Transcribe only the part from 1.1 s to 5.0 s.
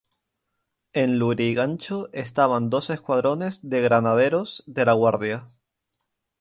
Lurigancho estaban dos escuadrones de Granaderos de la